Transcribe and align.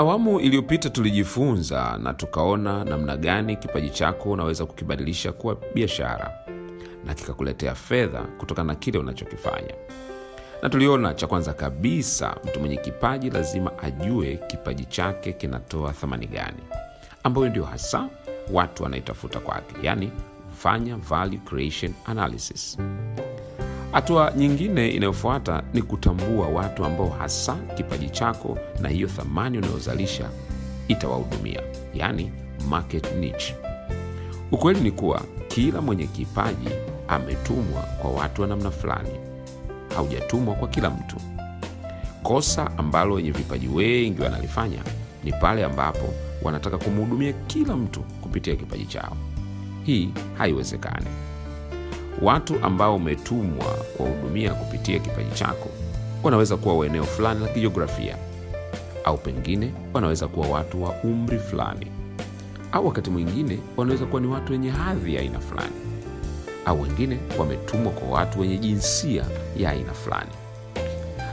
awamu 0.00 0.40
iliyopita 0.40 0.90
tulijifunza 0.90 1.98
na 2.02 2.14
tukaona 2.14 2.84
namna 2.84 3.16
gani 3.16 3.56
kipaji 3.56 3.90
chako 3.90 4.30
unaweza 4.30 4.66
kukibadilisha 4.66 5.32
kuwa 5.32 5.56
biashara 5.74 6.30
na 7.06 7.14
kikakuletea 7.14 7.74
fedha 7.74 8.20
kutokana 8.22 8.66
na 8.66 8.74
kile 8.74 8.98
unachokifanya. 8.98 9.74
Na 10.62 10.68
tuliona 10.68 11.14
cha 11.14 11.26
kwanza 11.26 11.52
kabisa 11.52 12.36
mtu 12.44 12.60
mwenye 12.60 12.76
kipaji 12.76 13.30
lazima 13.30 13.78
ajue 13.78 14.36
kipaji 14.46 14.84
chake 14.84 15.32
kinatoa 15.32 15.92
thamani 15.92 16.26
gani. 16.26 16.62
Ambayo 17.24 17.48
ndio 17.48 17.64
hasa 17.64 18.08
watu 18.52 18.82
wanaitafuta 18.82 19.40
kwake 19.40 19.74
yaani 19.86 20.10
fanya 20.56 20.96
value 20.96 21.38
creation 21.44 21.92
analysis 22.06 22.78
hatua 23.92 24.32
nyingine 24.36 24.88
inayofuata 24.88 25.62
ni 25.74 25.82
kutambua 25.82 26.46
watu 26.48 26.84
ambao 26.84 27.08
hasa 27.08 27.54
kipaji 27.76 28.10
chako 28.10 28.58
na 28.80 28.88
hiyo 28.88 29.08
thamani 29.08 29.58
unayozalisha 29.58 30.30
itawahudumia 30.88 31.62
yaani 31.94 32.30
market 32.68 33.14
niche. 33.16 33.56
Ukweli 34.52 34.80
ni 34.80 34.90
kuwa 34.90 35.22
kila 35.48 35.80
mwenye 35.80 36.06
kipaji 36.06 36.68
ametumwa 37.08 37.82
kwa 37.82 38.10
watu 38.10 38.42
wa 38.42 38.48
namna 38.48 38.70
fulani. 38.70 39.10
Haujatumwa 39.96 40.54
kwa 40.54 40.68
kila 40.68 40.90
mtu. 40.90 41.16
Kosa 42.22 42.70
ambalo 42.78 43.14
wenye 43.14 43.30
vipaji 43.30 43.68
wengi 43.68 44.22
wanalifanya 44.22 44.82
ni 45.24 45.32
pale 45.32 45.64
ambapo 45.64 46.14
wanataka 46.42 46.78
kumhudumia 46.78 47.32
kila 47.32 47.76
mtu 47.76 48.00
kupitia 48.00 48.56
kipaji 48.56 48.86
chao. 48.86 49.16
Hii 49.84 50.08
haiwezekani 50.38 51.06
watu 52.22 52.54
ambao 52.64 52.96
umetumwa 52.96 53.64
kuwahudumia 53.96 54.54
kupitia 54.54 54.98
kipaji 54.98 55.30
chako 55.34 55.68
wanaweza 56.22 56.56
kuwa 56.56 56.76
wa 56.78 56.86
eneo 56.86 57.04
fulani 57.04 57.40
la 57.40 57.48
kijiografia 57.48 58.16
au 59.04 59.18
pengine 59.18 59.72
wanaweza 59.94 60.28
kuwa 60.28 60.48
watu 60.48 60.82
wa 60.82 60.90
umri 61.04 61.38
fulani. 61.38 61.86
Au 62.72 62.86
wakati 62.86 63.10
mwingine 63.10 63.58
wanaweza 63.76 64.06
kuwa 64.06 64.20
ni 64.20 64.26
watu 64.28 64.52
wenye 64.52 64.70
hadhi 64.70 65.14
ya 65.14 65.20
aina 65.20 65.40
fulani. 65.40 65.72
Au 66.66 66.82
wengine 66.82 67.18
wametumwa 67.38 67.92
kwa 67.92 68.08
watu 68.08 68.40
wenye 68.40 68.58
jinsia 68.58 69.24
ya 69.56 69.70
aina 69.70 69.92
fulani. 69.92 70.30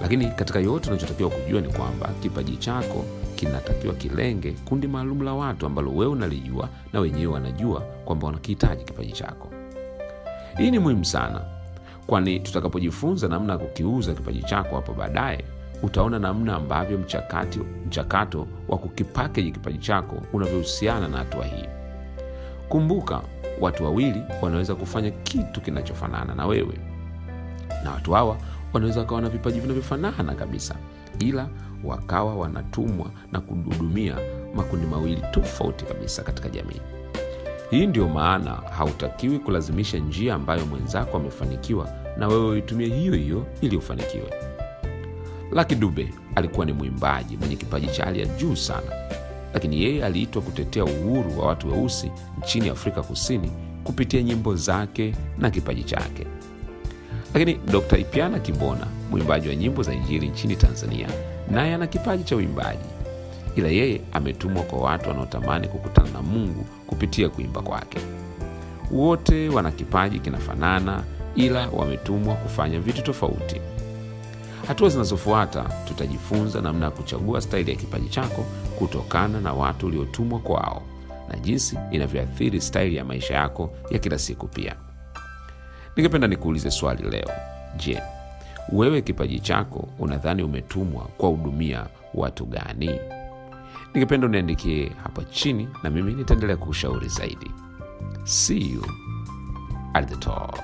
Lakini 0.00 0.26
katika 0.26 0.60
yote 0.60 0.90
unachotakiwa 0.90 1.30
kujua 1.30 1.60
ni 1.60 1.68
kwamba 1.68 2.08
kipaji 2.22 2.56
chako 2.56 3.04
kinatakiwa 3.36 3.94
kilenge 3.94 4.52
kundi 4.64 4.86
maalum 4.88 5.22
la 5.22 5.32
watu 5.34 5.66
ambalo 5.66 5.90
wewe 5.90 6.12
unalijua 6.12 6.68
na 6.92 7.00
wenyewe 7.00 7.32
wanajua 7.32 7.80
kwamba 7.80 8.26
wanakihitaji 8.26 8.84
kipaji 8.84 9.12
chako 9.12 9.48
hii 10.58 10.70
ni 10.70 10.78
muhimu 10.78 11.04
sana 11.04 11.40
kwani 12.06 12.40
tutakapojifunza 12.40 13.28
namna 13.28 13.52
ya 13.52 13.58
kukiuza 13.58 14.14
kipaji 14.14 14.42
chako 14.42 14.76
hapo 14.76 14.92
baadaye 14.92 15.44
utaona 15.82 16.18
namna 16.18 16.56
ambavyo 16.56 16.98
mchakati, 16.98 17.60
mchakato 17.86 18.46
wa 18.68 18.78
kukipakeji 18.78 19.50
kipaji 19.50 19.78
chako 19.78 20.16
unavyohusiana 20.32 21.08
na 21.08 21.18
hatua 21.18 21.44
hii. 21.44 21.64
Kumbuka 22.68 23.20
watu 23.60 23.84
wawili 23.84 24.22
wanaweza 24.42 24.74
kufanya 24.74 25.10
kitu 25.10 25.60
kinachofanana 25.60 26.34
na 26.34 26.46
wewe 26.46 26.78
na 27.84 27.90
watu 27.90 28.12
hawa 28.12 28.36
wanaweza 28.72 29.00
wakawa 29.00 29.20
na 29.20 29.28
vipaji 29.28 29.60
vinavyofanana 29.60 30.34
kabisa 30.34 30.74
ila 31.18 31.48
wakawa 31.84 32.34
wanatumwa 32.36 33.06
na 33.32 33.40
kuhudumia 33.40 34.16
makundi 34.54 34.86
mawili 34.86 35.22
tofauti 35.30 35.84
kabisa 35.84 36.22
katika 36.22 36.48
jamii 36.48 36.80
hii 37.72 37.86
ndiyo 37.86 38.08
maana 38.08 38.50
hautakiwi 38.50 39.38
kulazimisha 39.38 39.98
njia 39.98 40.34
ambayo 40.34 40.66
mwenzako 40.66 41.16
amefanikiwa 41.16 41.88
na 42.16 42.28
wewe 42.28 42.46
uitumie 42.50 42.86
hiyo 42.86 43.14
hiyo 43.14 43.46
ili 43.60 43.76
ufanikiwe. 43.76 44.30
Laki 45.52 45.74
dube 45.74 46.08
alikuwa 46.34 46.66
ni 46.66 46.72
mwimbaji 46.72 47.36
mwenye 47.36 47.56
kipaji 47.56 47.86
cha 47.86 48.04
hali 48.04 48.20
ya 48.20 48.26
juu 48.26 48.56
sana. 48.56 48.92
Lakini 49.54 49.82
yeye 49.82 50.04
aliitwa 50.04 50.42
kutetea 50.42 50.84
uhuru 50.84 51.38
wa 51.40 51.46
watu 51.46 51.68
weusi 51.72 52.10
nchini 52.38 52.68
afrika 52.68 53.02
kusini 53.02 53.50
kupitia 53.84 54.22
nyimbo 54.22 54.56
zake 54.56 55.14
na 55.38 55.50
kipaji 55.50 55.84
chake. 55.84 56.26
Lakini 57.34 57.54
dr 57.54 57.98
ipiana 57.98 58.38
kibona 58.38 58.86
mwimbaji 59.10 59.48
wa 59.48 59.54
nyimbo 59.54 59.82
za 59.82 59.94
injili 59.94 60.28
nchini 60.28 60.56
tanzania 60.56 61.08
naye 61.50 61.74
ana 61.74 61.86
kipaji 61.86 62.24
cha 62.24 62.36
uimbaji 62.36 62.84
ila 63.56 63.68
yeye 63.68 64.00
ametumwa 64.12 64.62
kwa 64.62 64.78
watu 64.78 65.08
wanaotamani 65.08 65.68
kukutana 65.68 66.10
na 66.10 66.22
mungu 66.22 66.64
kupitia 66.86 67.28
kuimba 67.28 67.62
kwake. 67.62 67.98
Wote 68.90 69.48
wana 69.48 69.70
kipaji 69.70 70.18
kinafanana 70.18 71.02
ila 71.34 71.68
wametumwa 71.68 72.34
kufanya 72.34 72.80
vitu 72.80 73.02
tofauti. 73.02 73.60
Hatua 74.68 74.88
zinazofuata 74.88 75.64
tutajifunza 75.88 76.60
namna 76.60 76.84
ya 76.84 76.90
kuchagua 76.90 77.40
staili 77.40 77.70
ya 77.70 77.76
kipaji 77.76 78.08
chako 78.08 78.44
kutokana 78.78 79.40
na 79.40 79.52
watu 79.52 79.86
uliotumwa 79.86 80.38
kwao 80.40 80.82
na 81.28 81.36
jinsi 81.38 81.78
inavyoathiri 81.90 82.60
staili 82.60 82.96
ya 82.96 83.04
maisha 83.04 83.34
yako 83.34 83.70
ya 83.90 83.98
kila 83.98 84.18
siku 84.18 84.48
pia. 84.48 84.74
Ningependa 85.96 86.26
nikuulize 86.26 86.70
swali 86.70 87.02
leo. 87.10 87.28
Je 87.76 88.02
wewe 88.72 89.02
kipaji 89.02 89.40
chako 89.40 89.88
unadhani 89.98 90.42
umetumwa 90.42 91.04
kwa 91.18 91.28
hudumia 91.28 91.86
watu 92.14 92.44
gani 92.46 92.90
ningependa 93.94 94.26
uniandikie 94.26 94.92
hapa 95.02 95.24
chini 95.24 95.68
na 95.82 95.90
mimi 95.90 96.14
nitaendelea 96.14 96.56
kukushauri 96.56 97.08
zaidi. 97.08 97.50
See 98.24 98.70
you 98.72 98.82
at 99.94 100.08
the 100.08 100.16
top 100.16 100.58